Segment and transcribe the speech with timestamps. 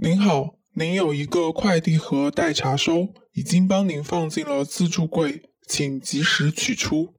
[0.00, 7.16] 您好，您有一个快递盒待查收，已经帮您放进了自助柜，请及时取出。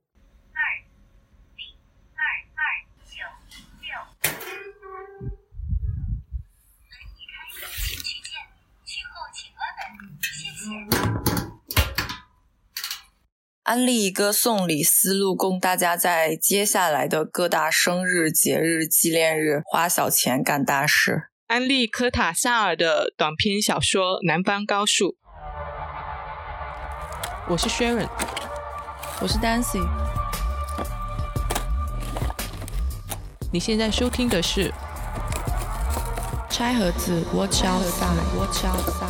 [0.54, 0.64] 二
[1.58, 1.76] 零
[2.16, 2.24] 二
[2.56, 2.64] 二
[3.04, 3.20] 九
[3.82, 3.92] 六。
[4.24, 4.32] 门
[7.18, 7.44] 已开，
[7.84, 8.32] 请取件，
[8.86, 9.60] 取后请关
[9.98, 10.72] 门，谢谢。
[13.64, 21.26] 安利一个送礼思路，供大家在接下来的各大生日、节日、纪念日花小钱干大事。
[21.50, 25.06] 安利科塔萨尔的短篇小说《南方高速》。
[27.48, 28.08] 我是 Sharon，
[29.20, 29.84] 我是 Dancy，
[33.52, 34.72] 你现在收听的是
[36.52, 39.10] 拆盒子，Watch outside，Watch outside。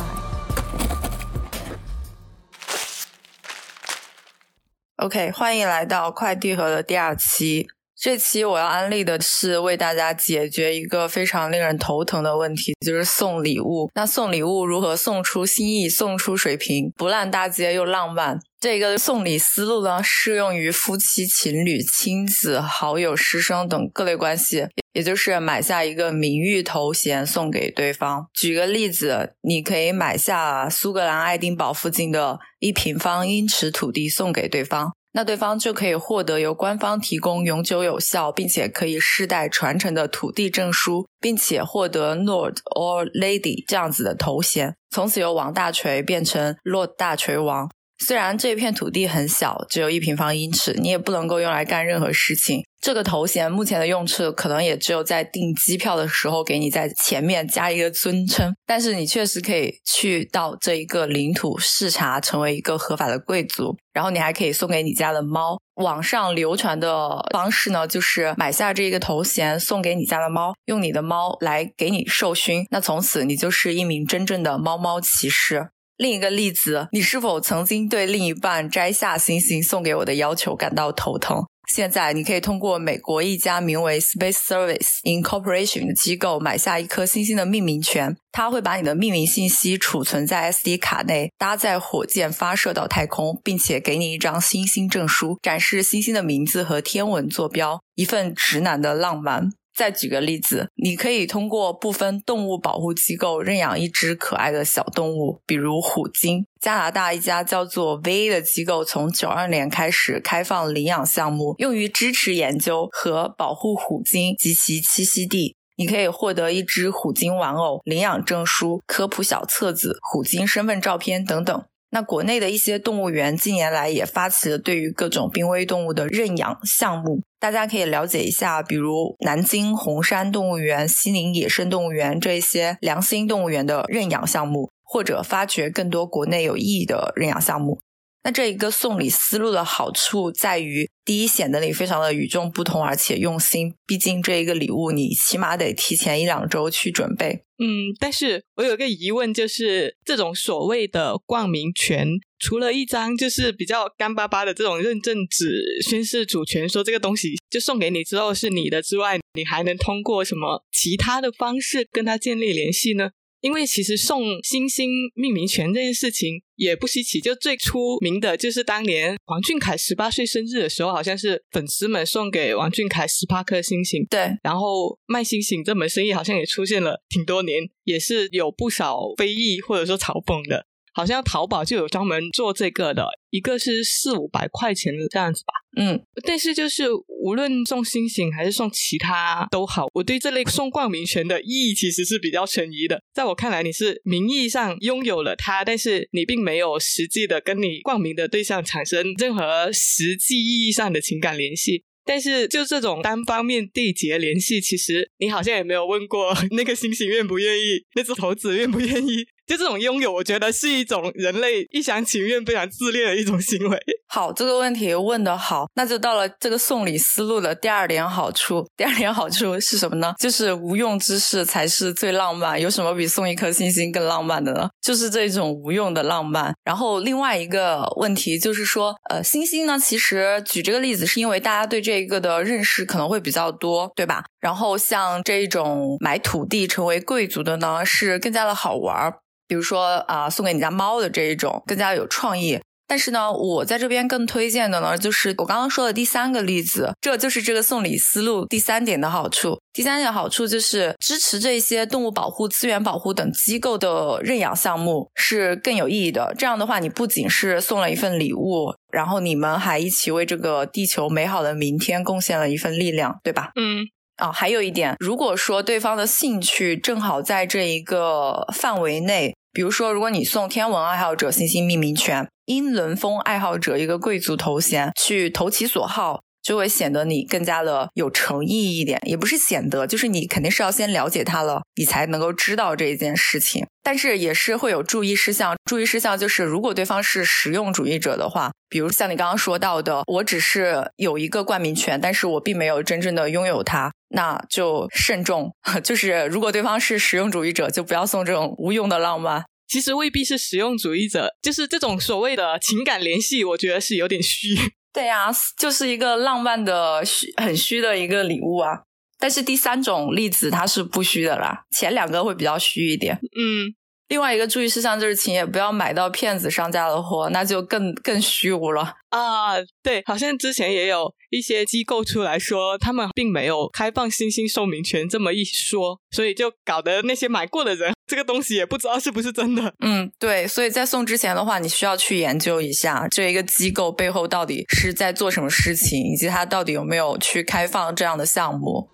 [4.96, 7.68] OK，欢迎来到快递盒的第二期。
[8.00, 13.90] 这期我要安利的是为大家解决一个非常令人头疼的问题，就是送礼物。
[13.94, 18.40] 那送礼物如何送出心意、送出水平，不烂大街又浪漫？
[18.58, 28.26] 这个送礼思路呢，适用于夫妻、情侣、亲子、好友、师生等各类关系，也就是买下一个名誉头衔送给对方。
[28.32, 34.92] 举个例子，你可以买下苏格兰爱丁堡附近的一平方英尺土地送给对方。
[35.12, 47.68] 那对方就可以获得由官方提供永久有效，并且可以世代传承的土地证书，并且获得 Lord or Lady 这样子的头衔，从此由王大锤变成 Lord 大锤王。
[48.04, 52.64] 虽然这片土地很小，只有一平方英尺，你也不能够用来干任何事情。
[52.80, 63.76] 这个头衔目前的用处可能也只有在订机票的时候给你在前面加一个尊称，但是你确实可以去到这一个领土视察，成为一个合法的贵族。
[63.92, 65.58] 然后你还可以送给你家的猫。
[65.74, 75.68] 网上流传的方式呢，就是买下这一个头衔送给你家的猫，用你的猫来给你授勋，那从此你就是一名真正的猫猫骑士。
[76.00, 81.44] 另一个例子，你是否曾经对另一半摘下星星送给我的要求感到头疼？
[81.68, 99.50] 现在你可以通过美国一家名为 Space Service Incorporation 的机构买下一颗星星的命名权，它会把你的命名信息储存在 SD 卡内，搭载火箭发射到太空，并且给你一张星星证书，展示星星的名字和天文坐标，一份直男的浪漫。
[99.80, 106.44] 再举个例子，你可以通过部分动物保护机构认养一只可爱的小动物，比如虎鲸。
[106.60, 115.56] 加拿大一家叫做 VA 的机构从九二年开始开放领养项目，用于支持研究和保护虎鲸及其栖息地。
[115.78, 121.64] 你可以获得一只虎鲸玩偶、领养证书、科普小册子、虎鲸身份照片等等。
[121.90, 137.80] 那国内的一些动物园近年来也发起了对于各种濒危动物的认养项目，大家可以了解一下，比如南京红山动物园、西宁野生动物园这一些良心动物园的认养项目，或者发掘更多国内有意义的认养项目。
[138.22, 143.74] 那这一个送礼思路的好处在于，第一显得你非常的与众不同，而且用心。
[143.86, 147.44] 毕竟这一个礼物，你起码得提前一两周去准备。
[147.58, 152.08] 嗯，但是我有个疑问，就是这种所谓的冠名权，
[152.38, 163.10] 除了一张就是比较干巴巴的这种认证纸宣誓主权，说这个东西就送给你之后是你的之外，你还能通过什么其他的方式跟他建立联系呢？
[163.40, 174.06] 因为其实送星星命名权这件事情也不稀奇，就最出名的就是当年王俊凯十八岁生日的时候，好像是粉丝们送给王俊凯十八颗星星。
[174.10, 180.66] 对，然后卖星星这门生意好像也出现了挺多年，也是有不少非议或者说嘲讽的。
[181.00, 185.54] 好像淘宝就有专门做这个的，一个是四五百块钱的这样子吧。
[185.78, 193.00] 嗯，但是就是无论送星星还是送其他都好，我对这类送冠名权的意义其实是比较存疑的。
[193.14, 201.84] 在我看来，你是名义上拥有了它，但是你并没有实际的跟你冠名的对象产生任何实际意义上的情感联系。
[202.04, 209.24] 但是就这种单方面缔结联系，其实你好像也没有问过 那个星星愿不愿意，那只猴子愿不愿意。
[209.50, 213.76] 就这种拥有，我觉得是一种人类一厢情愿、非常自恋的一种行为。
[214.06, 218.64] 好，这个问题问得好，那就到了这个送礼思路的第二点好处。
[218.78, 220.14] 第二点好处是什么呢？
[220.20, 222.60] 就是无用之事才是最浪漫。
[222.60, 224.68] 有什么比送一颗星星更浪漫的呢？
[224.80, 226.54] 就是这种无用的浪漫。
[226.62, 234.22] 然后另外一个问题就是说，呃，星星呢，其实举这个例子是因为大家对这一个的认识可能会比较多，对吧？
[234.38, 239.14] 然后像这种买土地成为贵族的呢，是更加的好玩儿。
[239.50, 242.60] 比如说啊，送给你家猫的这一种更加有创意。
[242.86, 249.58] 但是呢，我在这边更推荐的呢，就是我刚刚说的第三个例子，这就是这个送礼思路第三点的好处。
[249.72, 256.32] 第三点好处就是支持这些动物保护、资源保护等机构的认养项目是更有意义的。
[256.38, 263.50] 这样的话，你不仅是送了一份礼物，然后你们还一起为这个地球美好的明天贡献了一份力量，对吧？
[263.54, 263.84] 嗯，
[264.16, 276.20] 啊，还有一点，如果说对方的兴趣正好在这一个范围内，比如说，如果你送天文爱好者星星命名权，英伦风爱好者一个贵族头衔，去投其所好。
[276.42, 283.66] 就会显得你更加的有诚意一点，也不是显得，就是你肯定是要先了解他了，你才能够知道这一件事情。
[283.82, 295.54] 但是也是会有注意事项，注意事项就是，如果对方是实用主义者的话，比如像你刚刚说到的，我只是有一个冠名权，但是我并没有真正的拥有它，那就慎重。
[295.82, 299.44] 就是如果对方是实用主义者，就不要送这种无用的浪漫。
[299.66, 304.48] 其实未必是实用主义者，就是这种所谓的情感联系，我觉得是有点虚。
[304.92, 308.80] 对呀，就是一个浪漫的虚、很虚的一个礼物啊。
[309.18, 313.16] 但是第三种例子它是不虚的啦，前两个会比较虚一点。
[313.36, 313.74] 嗯。
[314.10, 319.54] 另外一个注意事项就是，请也不要买到骗子商家的货，那就更更虚无了啊！
[319.84, 329.72] 对，好像之前也有一些机构出来说，他们并没有开放新兴授名权这么一说，所以就搞得那些买过的人，这个东西也不知道是不是真的。
[329.78, 338.90] 嗯，对，所以在送之前的话，你需要去研究一下这一个机构背后到底是在做什么事情，以及它到底有没有去开放这样的项目。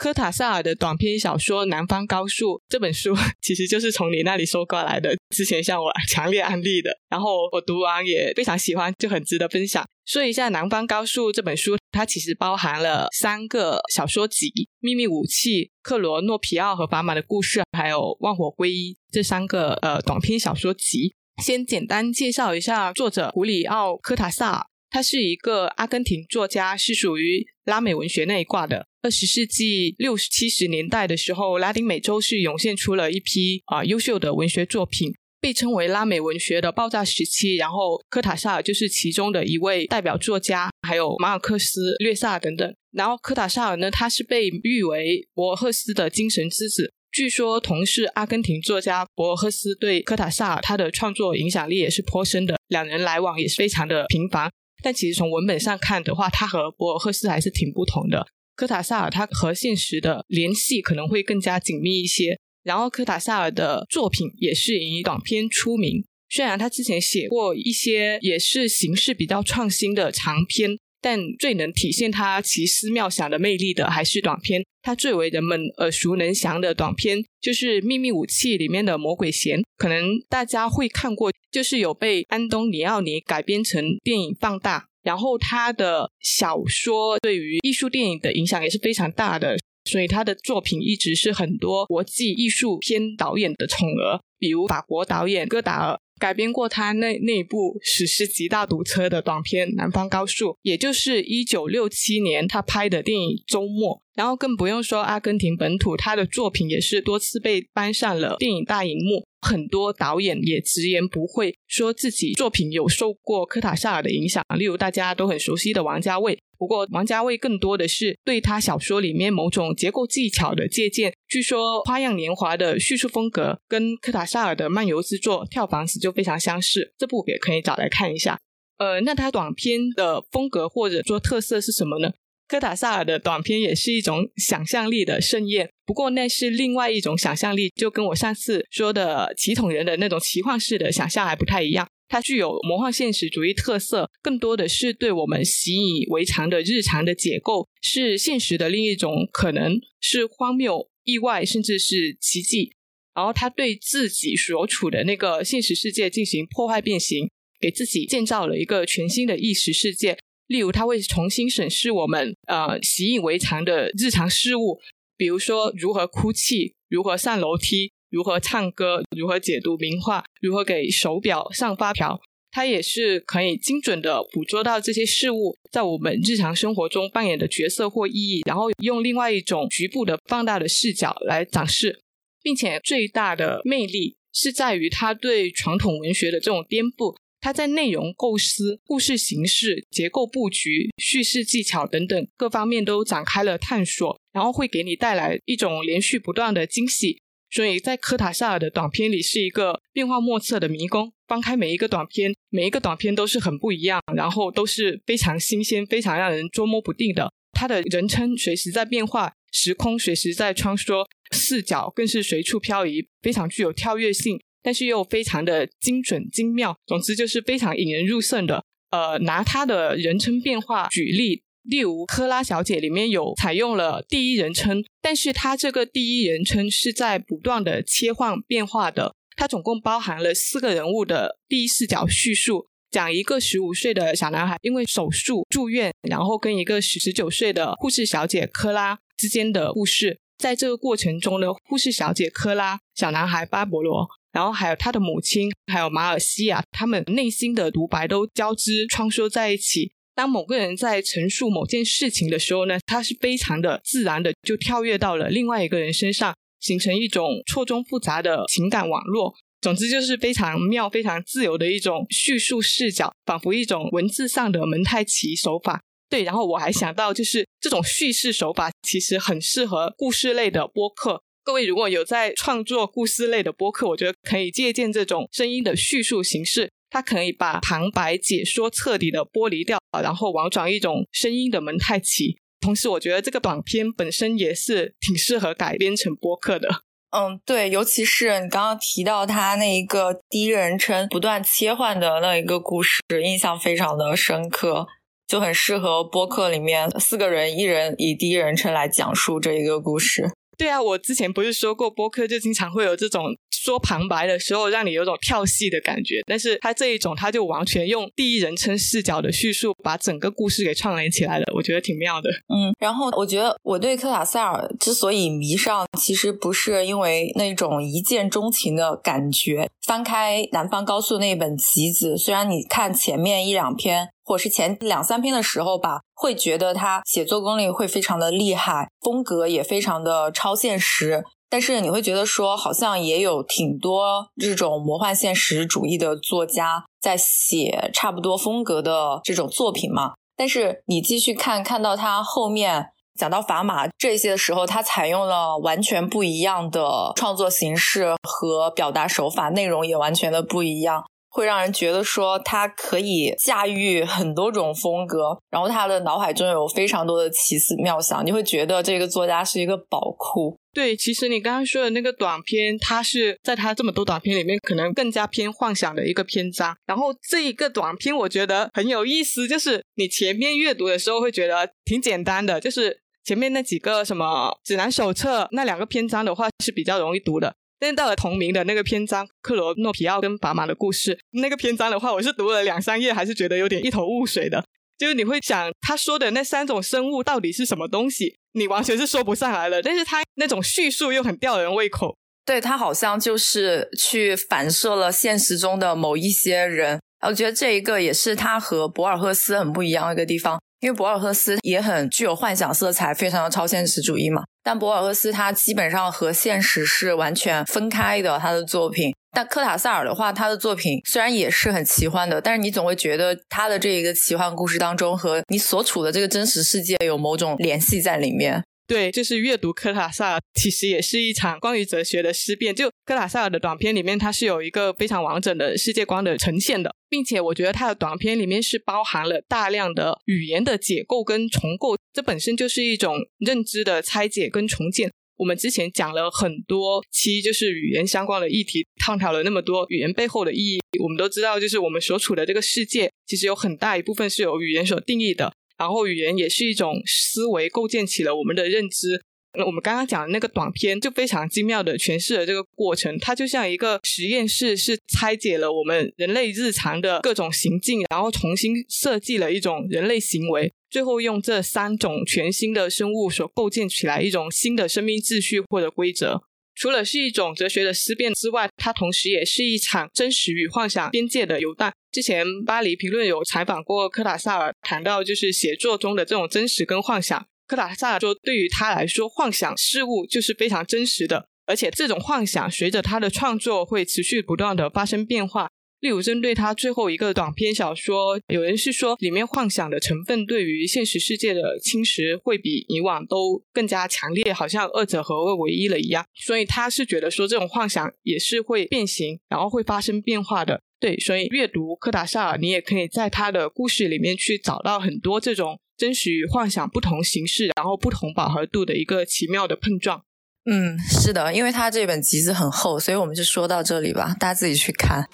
[0.00, 6.90] 科塔萨尔的短篇小说《南方高树》这本书，其实就是从你那里收过来的，之前向我强烈安利的。
[7.10, 9.84] 然后我读完也非常喜欢，就很值得分享。
[10.06, 14.46] 说一下《南方高树》这本书，它其实包含了三个小说集：
[14.78, 21.12] 《秘密武器》、《克罗诺皮奥和法玛的故事》，还有《万火归一》这三个呃短篇小说集。
[21.44, 28.84] 先简单介绍一下作者胡里奥·科塔萨尔，他是一个阿根廷作家，是属于拉美文学那一挂的。
[29.00, 37.54] 二十世纪六七十年代的时候，拉丁美洲是涌现出了一批啊优秀的文学作品，被称为拉美文学的爆炸时期。
[37.54, 42.74] 然后科塔萨尔就是其中的一位代表作家，还有马尔克斯、略萨等等。
[42.92, 46.92] 然后科塔萨尔呢，他是被誉为博尔赫斯的精神之子。
[47.12, 54.50] 据说，同是阿根廷作家博尔赫斯对科塔萨尔他的创作影响力也是颇深的，两人来往也是非常的频繁。
[54.82, 58.26] 但其实从文本上看的话，它和博尔赫斯还是挺不同的。
[58.56, 66.04] 科塔萨尔他和现实的联系可能会更加紧密一些，然后科塔萨尔的作品也是以短篇出名。
[66.28, 74.62] 虽然他之前写过一些也是形式比较创新的长篇，但最能体现他奇思妙想的魅力的还是短片。
[74.82, 84.86] 他最为人们耳熟能详的短片就是《秘密武器》里面的魔鬼弦，可能大家会看过，就是有被安东尼奥尼改编成电影放大。
[85.02, 103.96] 然后他的小说对于艺术电影的影响也是非常大的，所以他的作品一直是很多国际艺术片导演的宠儿，比如法国导演戈达尔改编过他那那部史诗级大堵车的短片《南方高速》，也就是一九六七年他拍的电影《周末》。
[104.14, 109.26] 然后更不用说阿根廷本土，他的作品也是多次被搬上了电影大荧幕。
[109.40, 116.38] 很多导演也直言不讳，说自己作品有受过科塔萨尔的影响，例如大家都很熟悉的王家卫。
[116.58, 121.14] 不过，王家卫更多的是对他小说里面某种结构技巧的借鉴。
[121.26, 128.38] 据说《花样年华》的叙述风格跟科塔萨尔的漫游之作《跳房子》就非常相似，这部也可以找来看一下。
[128.76, 132.12] 呃，那他短片的风格或者说特色是什么呢？
[132.50, 141.88] 科塔萨尔的短片也是一种想象力的盛宴，不过那是另外一种想象力，就跟我上次说的奇统人的那种奇幻式的想象还不太一样。
[142.08, 152.72] 它具有魔幻现实主义特色，更多的是对我们习以为常的日常的解构，是现实的另一种可能，是荒谬、意外，甚至是奇迹。
[153.14, 157.30] 然后他对自己所处的那个现实世界进行破坏变形，
[157.60, 160.18] 给自己建造了一个全新的意识世界。
[160.50, 164.80] 例如，他会重新审视我们呃习以为常的日常事物，
[165.16, 172.20] 比如说如何哭泣、如何上楼梯、如何唱歌、如何解读名画、如何给手表上发条。
[172.50, 182.00] 他也是可以精准的捕捉到这些事物在我们日常生活中扮演的角色或意义，然后用另外一种局部的放大的视角来展示，
[182.42, 187.14] 并且最大的魅力是在于他对传统文学的这种颠覆。
[187.40, 197.22] 它在内容构思、故事形式、结构布局、叙事技巧等等各方面都展开了探索，然后会给你带来一种连续不断的惊喜。
[197.52, 201.12] 所以在科塔萨尔的短片里是一个变化莫测的迷宫。
[201.26, 207.32] 翻开每一个短片，每一个短片都是很不一样，然后都是非常新鲜、非常让人捉摸不定的。
[207.52, 216.76] 它的人称随时在变化，时空随时在穿梭，视角更是随处漂移，非常具有跳跃性，但是又非常的精准精妙。
[216.86, 218.64] 总之就是非常引人入胜的。
[218.90, 221.42] 呃，拿他的人称变化举例。
[221.62, 229.14] 例如，科拉小姐里面有采用了第一人称，但是它这个第一人称是在不断的切换变化的。
[229.36, 240.18] 它总共包含了四个人物的第一视角叙述，讲一个十五岁的小男孩因为手术住院，然后跟一个十九岁的护士小姐科拉之间的故事。
[240.38, 249.92] 在这个过程中呢，护士小姐科拉、小男孩巴勃罗，然后还有他的母亲，还有马尔西亚，他们内心的独白都交织穿梭在一起。
[250.14, 259.34] 当某个人在陈述某件事情的时候呢，他是非常的自然的就跳跃到了另外一个人身上，形成一种错综复杂的情感网络。
[259.62, 265.82] 总之就是非常妙、非常自由的一种叙述视角，仿佛一种文字上的蒙太奇手法。
[266.08, 271.22] 对，然后我还想到，就是这种叙事手法其实很适合故事类的播客。
[271.42, 276.70] 各位如果有在创作故事类的播客，我觉得可以借鉴这种声音的叙述形式。
[276.92, 282.36] 它可以把旁白解说彻底的剥离掉，然后玩转一种声音的蒙太奇。
[282.60, 286.82] 同时，我觉得这个短片本身也是挺适合改编成播客的。
[287.16, 294.88] 嗯，对，尤其是你刚刚提到他那一个第一人称不断切换的那一个故事，印象非常的深刻，
[295.28, 300.32] 就很适合播客里面四个人一人以第一人称来讲述这一个故事。
[300.60, 303.34] 对啊，我之前不是说过播客就经常会有这种。
[303.62, 312.30] 说旁白的时候，让你有种跳戏的感觉，但是他这一种，他就完全用第一人称视角的叙述，把整个故事给串联起来了，我觉得挺妙的。
[312.48, 319.68] 嗯，然后我觉得我对科塔塞尔之所以迷上，其实不是因为那种一见钟情的感觉。
[319.86, 331.24] 翻开《南方高速》那本集子，虽然你看前面一两篇，或是前两三篇的时候吧，会觉得他写作功力会非常的厉害，风格也非常的超现实。
[331.48, 340.12] 但是你会觉得说，好像也有挺多这种魔幻现实主义的作家在写差不多风格的这种作品嘛。
[340.36, 351.04] 但是你继续看，看到他后面讲到砝码这些的时候，他采用了完全不一样的创作形式和表达手法，内容也完全的不一样。
[351.30, 360.58] 会让人觉得说他可以驾驭很多种风格，然后他的脑海中有非常多的奇思妙想，你会觉得这个作家是一个宝库。
[360.72, 366.76] 对，其实你刚刚说的那个短片，它是在他这么多短片里面，可能更加偏幻想的一个篇章。
[366.86, 377.54] 然后这一个短片，我觉得很有意思，就是你前面阅读的时候会觉得挺简单的，就是前面那几个什么指南手册那两个篇章的话是比较容易读的。
[377.80, 384.62] 但是到了同名的那个篇章，克罗诺皮奥跟砝码的故事那个篇章的话，我是读了两三页，还是觉得有点一头雾水的。
[384.98, 389.80] 就是你会想他说的那三种生物到底是什么东西，你完全是说不上来的。
[389.80, 397.00] 但是他那种叙述又很吊人胃口，对他好像就是去反射了现实中的某一些人。
[397.26, 400.60] 我觉得这一个也是他和博尔赫斯很不一样的一个地方。
[400.80, 404.42] 因为博尔赫斯也很具有幻想色彩，非常的超现实主义嘛。
[404.70, 409.12] 但博尔赫斯他基本上和现实是完全分开的，他的作品。
[409.32, 418.62] 但科塔萨尔的话，他的作品虽然也是很奇幻的，但是你总会觉得他的这一个奇幻故事当中和你所处的这个真实世界有某种联系在里面。
[418.90, 422.74] 对，就是阅读科塔萨尔，其实也是一场关于哲学的思辨。
[422.74, 435.08] 就科塔萨尔的短片里面，它是有一个非常完整的世界观的呈现的，并且我觉得他的短片里面是包含了大量的语言的解构跟重构，这本身就是一种认知的拆解跟重建。
[435.36, 440.80] 我们之前讲了很多期，就是语言相关的议题，探讨了那么多语言背后的意义。
[441.00, 445.52] 我们都知道，就是我们所处的这个世界，其实有很大一部分是由语言所定义的。
[445.80, 449.22] 然后语言也是一种思维，构建起了我们的认知。
[449.58, 453.18] 那我们刚刚讲的那个短片就非常精妙的诠释了这个过程。
[453.18, 466.42] 它就像一个实验室，是拆解了我们人类日常的各种行径，然后重新设计了一种人类行为，最后用这三种全新的生物所构建起来一种新的生命秩序或者规则。
[466.80, 471.92] 除了是一种哲学的思辨之外，它同时也是一场真实与幻想边界的游荡。
[472.10, 477.46] 之前巴黎评论有采访过科塔萨尔，谈到就是写作中的这种真实跟幻想。
[477.66, 485.68] 科塔萨尔说，对于他来说，幻想事物就是非常真实的，而且这种幻想随着他的创作会持续不断的发生变化。
[486.00, 496.24] 例如，针对他最后一个短篇小说，有人是说里面幻想的成分对于现实世界的侵蚀会比以往都更加强烈，好像二者合二为一了一样。
[496.34, 500.80] 所以他是觉得说这种幻想也是会变形，然后会发生变化的。
[500.98, 510.24] 对，所以阅读科达萨尔，你也可以在他的故事里面去找到很多这种真实与幻想不同形式，然后不同饱和度的一个奇妙的碰撞。
[510.64, 515.26] 嗯，是的，因为他这本集子很厚，所以我们就说到这里吧，大家自己去看。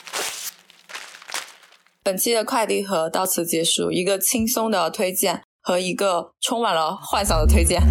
[2.07, 7.83] 本期的快递盒到此结束，一个轻松的推荐和一个充满了幻想的推荐。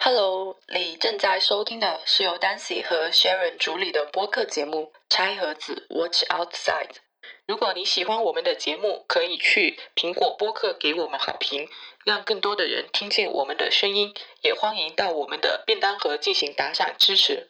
[0.00, 6.88] Hello，你正在收听的是由 Dancy 和 Sharon 主理的播客节目《拆盒子 Watch Outside》。
[7.46, 11.68] 如果你喜欢我们的节目，可以去苹果播客给我们好评，
[12.04, 14.12] 让更多的人听见我们的声音。
[14.42, 17.48] 也欢迎到我们的便当盒进行打赏支持。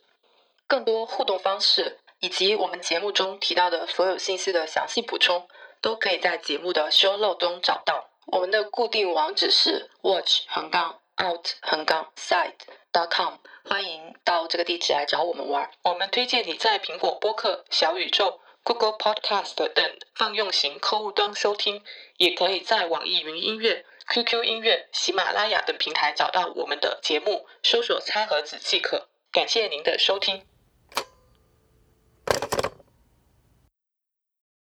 [0.67, 5.49] 更多互动方式以及我们节目中提到的所有信息的详细补充，
[5.81, 8.11] 都可以在节目的 show note 中找到。
[8.27, 12.53] 我们的固定网址是 watch 横杠 out 横杠 side
[12.93, 15.71] dot com，欢迎到这个地址来找我们玩。
[15.85, 18.41] 我们推荐你在苹果播客、小宇宙。
[18.67, 21.85] Google Podcast 等泛用型客户端收听，
[22.17, 29.07] 也可以在网易云音乐、QQ 音乐、喜马拉雅等平台找到我们的节目，搜索“餐盒子”即可。
[29.31, 30.45] 感谢您的收听。